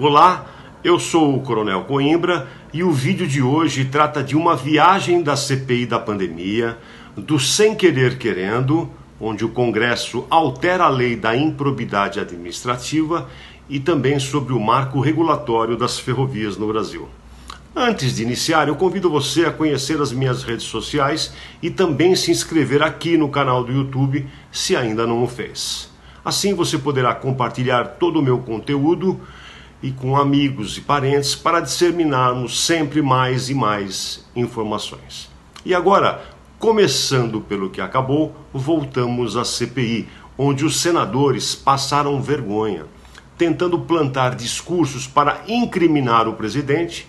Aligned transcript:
Olá, 0.00 0.46
eu 0.84 0.96
sou 0.96 1.34
o 1.34 1.40
Coronel 1.40 1.82
Coimbra 1.82 2.46
e 2.72 2.84
o 2.84 2.92
vídeo 2.92 3.26
de 3.26 3.42
hoje 3.42 3.84
trata 3.84 4.22
de 4.22 4.36
uma 4.36 4.54
viagem 4.54 5.24
da 5.24 5.34
CPI 5.34 5.86
da 5.86 5.98
pandemia, 5.98 6.78
do 7.16 7.36
sem 7.36 7.74
querer 7.74 8.16
querendo, 8.16 8.88
onde 9.20 9.44
o 9.44 9.48
Congresso 9.48 10.24
altera 10.30 10.84
a 10.84 10.88
lei 10.88 11.16
da 11.16 11.34
improbidade 11.34 12.20
administrativa 12.20 13.28
e 13.68 13.80
também 13.80 14.20
sobre 14.20 14.52
o 14.52 14.60
marco 14.60 15.00
regulatório 15.00 15.76
das 15.76 15.98
ferrovias 15.98 16.56
no 16.56 16.68
Brasil. 16.68 17.08
Antes 17.74 18.14
de 18.14 18.22
iniciar, 18.22 18.68
eu 18.68 18.76
convido 18.76 19.10
você 19.10 19.46
a 19.46 19.50
conhecer 19.50 20.00
as 20.00 20.12
minhas 20.12 20.44
redes 20.44 20.66
sociais 20.66 21.34
e 21.60 21.70
também 21.70 22.14
se 22.14 22.30
inscrever 22.30 22.84
aqui 22.84 23.16
no 23.16 23.30
canal 23.30 23.64
do 23.64 23.72
YouTube 23.72 24.24
se 24.52 24.76
ainda 24.76 25.04
não 25.04 25.24
o 25.24 25.26
fez. 25.26 25.90
Assim 26.24 26.54
você 26.54 26.78
poderá 26.78 27.16
compartilhar 27.16 27.96
todo 27.98 28.20
o 28.20 28.22
meu 28.22 28.38
conteúdo 28.38 29.20
e 29.82 29.90
com 29.92 30.16
amigos 30.16 30.76
e 30.76 30.80
parentes 30.80 31.34
para 31.34 31.60
disseminarmos 31.60 32.64
sempre 32.64 33.00
mais 33.00 33.48
e 33.48 33.54
mais 33.54 34.24
informações. 34.34 35.30
E 35.64 35.74
agora, 35.74 36.24
começando 36.58 37.40
pelo 37.40 37.70
que 37.70 37.80
acabou, 37.80 38.34
voltamos 38.52 39.36
à 39.36 39.44
CPI, 39.44 40.08
onde 40.36 40.64
os 40.64 40.80
senadores 40.80 41.54
passaram 41.54 42.20
vergonha, 42.20 42.86
tentando 43.36 43.78
plantar 43.78 44.34
discursos 44.34 45.06
para 45.06 45.42
incriminar 45.46 46.28
o 46.28 46.34
presidente, 46.34 47.06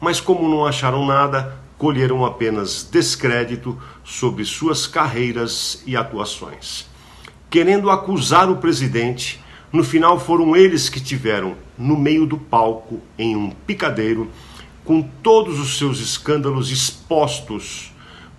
mas 0.00 0.20
como 0.20 0.48
não 0.48 0.66
acharam 0.66 1.04
nada, 1.04 1.56
colheram 1.78 2.24
apenas 2.24 2.88
descrédito 2.90 3.78
sobre 4.02 4.44
suas 4.44 4.86
carreiras 4.86 5.82
e 5.86 5.96
atuações. 5.96 6.86
Querendo 7.50 7.90
acusar 7.90 8.50
o 8.50 8.56
presidente, 8.56 9.42
no 9.72 9.82
final 9.82 10.18
foram 10.18 10.56
eles 10.56 10.88
que 10.88 11.00
tiveram 11.00 11.56
no 11.76 11.96
meio 11.96 12.26
do 12.26 12.38
palco, 12.38 13.00
em 13.18 13.36
um 13.36 13.50
picadeiro, 13.50 14.30
com 14.84 15.02
todos 15.02 15.58
os 15.58 15.78
seus 15.78 16.00
escândalos 16.00 16.70
expostos 16.70 17.92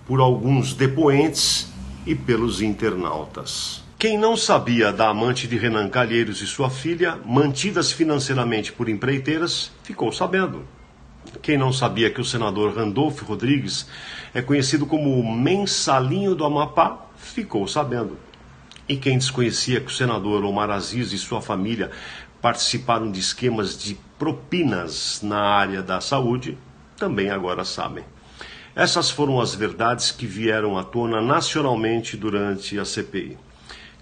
por 0.06 0.20
alguns 0.20 0.72
depoentes 0.72 1.70
e 2.06 2.14
pelos 2.14 2.62
internautas. 2.62 3.82
Quem 3.98 4.16
não 4.16 4.36
sabia 4.36 4.92
da 4.92 5.08
amante 5.08 5.46
de 5.46 5.58
Renan 5.58 5.88
Calheiros 5.88 6.40
e 6.40 6.46
sua 6.46 6.70
filha, 6.70 7.18
mantidas 7.26 7.92
financeiramente 7.92 8.72
por 8.72 8.88
empreiteiras, 8.88 9.70
ficou 9.82 10.12
sabendo. 10.12 10.64
Quem 11.42 11.58
não 11.58 11.72
sabia 11.72 12.08
que 12.08 12.20
o 12.20 12.24
senador 12.24 12.74
Randolfo 12.74 13.24
Rodrigues 13.24 13.86
é 14.32 14.40
conhecido 14.40 14.86
como 14.86 15.18
o 15.18 15.36
mensalinho 15.36 16.34
do 16.34 16.44
Amapá, 16.44 17.06
ficou 17.16 17.66
sabendo. 17.66 18.16
E 18.88 18.96
quem 18.96 19.18
desconhecia 19.18 19.80
que 19.80 19.92
o 19.92 19.94
senador 19.94 20.42
Omar 20.44 20.70
Aziz 20.70 21.12
e 21.12 21.18
sua 21.18 21.42
família 21.42 21.90
participaram 22.40 23.10
de 23.10 23.20
esquemas 23.20 23.76
de 23.76 23.98
propinas 24.18 25.20
na 25.22 25.40
área 25.40 25.82
da 25.82 26.00
saúde, 26.00 26.56
também 26.96 27.28
agora 27.28 27.64
sabem. 27.66 28.04
Essas 28.74 29.10
foram 29.10 29.40
as 29.40 29.54
verdades 29.54 30.10
que 30.10 30.26
vieram 30.26 30.78
à 30.78 30.84
tona 30.84 31.20
nacionalmente 31.20 32.16
durante 32.16 32.78
a 32.78 32.84
CPI. 32.84 33.36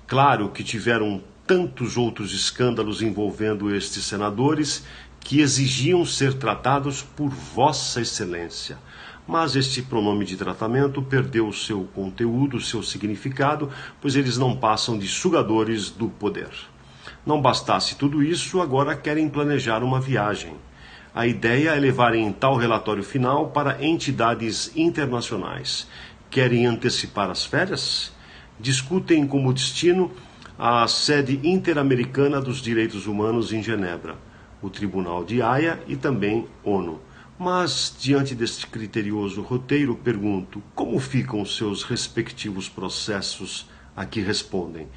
Claro 0.07 0.51
que 0.51 0.63
tiveram 0.63 1.21
tantos 1.47 1.97
outros 1.97 2.33
escândalos 2.33 3.03
envolvendo 3.03 3.75
estes 3.75 4.05
senadores 4.05 4.85
que 5.19 5.41
exigiam 5.41 6.05
ser 6.07 6.35
tratados 6.35 7.03
por 7.03 7.29
Vossa 7.29 8.01
Excelência 8.01 8.79
mas 9.27 9.57
este 9.57 9.83
pronome 9.83 10.25
de 10.25 10.37
tratamento 10.37 11.03
perdeu 11.03 11.53
seu 11.53 11.85
conteúdo, 11.95 12.61
seu 12.61 12.83
significado, 12.83 13.71
pois 14.01 14.15
eles 14.15 14.39
não 14.39 14.57
passam 14.57 14.99
de 14.99 15.09
sugadores 15.09 15.91
do 15.91 16.09
poder. 16.09 16.51
Não 17.25 17.41
bastasse 17.43 17.97
tudo 17.97 18.23
isso, 18.23 18.61
agora 18.61 18.95
querem 18.95 19.29
planejar 19.29 19.83
uma 19.83 20.01
viagem. 20.01 20.55
A 21.13 21.27
ideia 21.27 21.71
é 21.71 21.81
levarem 21.81 22.31
tal 22.33 22.57
relatório 22.57 23.03
final 23.03 23.49
para 23.49 23.83
entidades 23.85 24.71
internacionais. 24.77 25.89
Querem 26.31 26.67
antecipar 26.67 27.31
as 27.31 27.45
férias? 27.45 28.13
Discutem 28.61 29.27
como 29.27 29.53
destino 29.53 30.13
a 30.59 30.87
sede 30.87 31.41
interamericana 31.43 32.41
dos 32.41 32.63
direitos 32.63 33.07
humanos 33.07 33.53
em 33.53 33.63
Genebra, 33.63 34.17
o 34.63 34.71
Tribunal 34.71 35.25
de 35.25 35.43
Haia 35.43 35.81
e 35.87 35.97
também 35.97 36.47
ONU. 36.63 37.01
Mas, 37.39 37.95
diante 38.01 38.35
deste 38.35 38.67
criterioso 38.67 39.43
roteiro, 39.43 39.95
pergunto: 39.95 40.63
como 40.75 40.99
ficam 40.99 41.43
os 41.43 41.55
seus 41.55 41.83
respectivos 41.83 42.67
processos 42.67 43.69
a 43.95 44.07
que 44.07 44.21
respondem? 44.21 44.89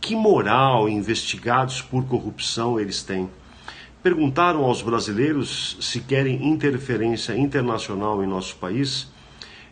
Que 0.00 0.14
moral 0.14 0.88
investigados 0.88 1.82
por 1.82 2.04
corrupção 2.06 2.78
eles 2.78 3.02
têm? 3.02 3.28
Perguntaram 4.00 4.62
aos 4.62 4.80
brasileiros 4.80 5.76
se 5.80 6.00
querem 6.00 6.46
interferência 6.46 7.36
internacional 7.36 8.22
em 8.22 8.28
nosso 8.28 8.54
país? 8.56 9.08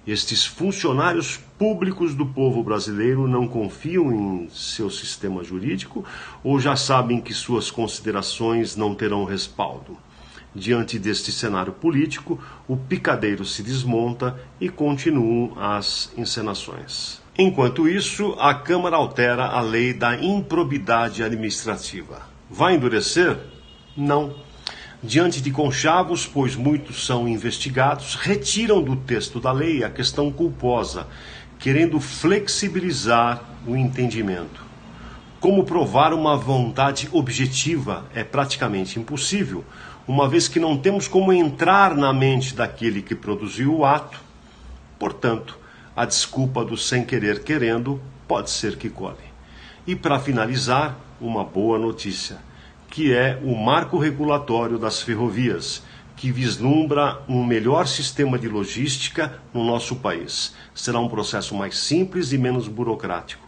Estes 0.04 0.44
funcionários 0.44 1.36
públicos 1.36 2.12
do 2.12 2.26
povo 2.26 2.60
brasileiro 2.62 3.28
não 3.28 3.46
confiam 3.46 4.12
em 4.12 4.48
seu 4.50 4.90
sistema 4.90 5.44
jurídico 5.44 6.04
ou 6.42 6.58
já 6.58 6.74
sabem 6.74 7.20
que 7.20 7.32
suas 7.32 7.70
considerações 7.70 8.74
não 8.74 8.96
terão 8.96 9.24
respaldo? 9.24 9.96
Diante 10.56 10.98
deste 10.98 11.30
cenário 11.30 11.70
político, 11.70 12.40
o 12.66 12.78
picadeiro 12.78 13.44
se 13.44 13.62
desmonta 13.62 14.40
e 14.58 14.70
continuam 14.70 15.52
as 15.60 16.10
encenações. 16.16 17.20
Enquanto 17.38 17.86
isso, 17.86 18.34
a 18.38 18.54
Câmara 18.54 18.96
altera 18.96 19.44
a 19.44 19.60
lei 19.60 19.92
da 19.92 20.16
improbidade 20.16 21.22
administrativa. 21.22 22.22
Vai 22.48 22.74
endurecer? 22.74 23.36
Não. 23.94 24.34
Diante 25.02 25.42
de 25.42 25.50
conchavos, 25.50 26.26
pois 26.26 26.56
muitos 26.56 27.04
são 27.04 27.28
investigados, 27.28 28.14
retiram 28.14 28.82
do 28.82 28.96
texto 28.96 29.38
da 29.38 29.52
lei 29.52 29.84
a 29.84 29.90
questão 29.90 30.32
culposa, 30.32 31.06
querendo 31.58 32.00
flexibilizar 32.00 33.44
o 33.66 33.76
entendimento. 33.76 34.65
Como 35.46 35.62
provar 35.62 36.12
uma 36.12 36.36
vontade 36.36 37.08
objetiva 37.12 38.04
é 38.12 38.24
praticamente 38.24 38.98
impossível, 38.98 39.64
uma 40.04 40.28
vez 40.28 40.48
que 40.48 40.58
não 40.58 40.76
temos 40.76 41.06
como 41.06 41.32
entrar 41.32 41.94
na 41.94 42.12
mente 42.12 42.52
daquele 42.52 43.00
que 43.00 43.14
produziu 43.14 43.72
o 43.72 43.84
ato. 43.84 44.20
Portanto, 44.98 45.56
a 45.94 46.04
desculpa 46.04 46.64
do 46.64 46.76
sem 46.76 47.04
querer 47.04 47.44
querendo 47.44 48.02
pode 48.26 48.50
ser 48.50 48.76
que 48.76 48.90
cole. 48.90 49.22
E 49.86 49.94
para 49.94 50.18
finalizar, 50.18 50.98
uma 51.20 51.44
boa 51.44 51.78
notícia, 51.78 52.38
que 52.90 53.14
é 53.14 53.40
o 53.40 53.54
marco 53.54 53.98
regulatório 53.98 54.80
das 54.80 55.00
ferrovias, 55.00 55.84
que 56.16 56.32
vislumbra 56.32 57.22
um 57.28 57.44
melhor 57.44 57.86
sistema 57.86 58.36
de 58.36 58.48
logística 58.48 59.38
no 59.54 59.62
nosso 59.62 59.94
país. 59.94 60.56
Será 60.74 60.98
um 60.98 61.08
processo 61.08 61.54
mais 61.54 61.78
simples 61.78 62.32
e 62.32 62.38
menos 62.38 62.66
burocrático, 62.66 63.45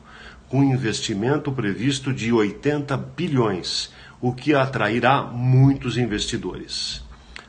com 0.48 0.64
investimento 0.64 1.53
previsto 1.53 2.12
de 2.12 2.32
80 2.32 2.97
bilhões 2.97 3.91
o 4.20 4.32
que 4.32 4.54
atrairá 4.54 5.22
muitos 5.22 5.97
investidores. 5.97 7.04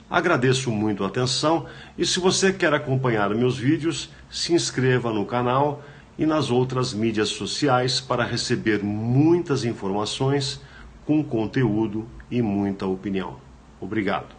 Agradeço 0.09 0.71
muito 0.71 1.03
a 1.03 1.07
atenção 1.07 1.65
e 1.97 2.05
se 2.05 2.19
você 2.19 2.51
quer 2.51 2.73
acompanhar 2.73 3.29
meus 3.35 3.57
vídeos, 3.57 4.09
se 4.29 4.53
inscreva 4.53 5.11
no 5.13 5.25
canal 5.25 5.83
e 6.17 6.25
nas 6.25 6.49
outras 6.49 6.93
mídias 6.93 7.29
sociais 7.29 8.01
para 8.01 8.25
receber 8.25 8.83
muitas 8.83 9.63
informações 9.63 10.59
com 11.05 11.23
conteúdo 11.23 12.07
e 12.29 12.41
muita 12.41 12.85
opinião. 12.85 13.37
Obrigado. 13.79 14.38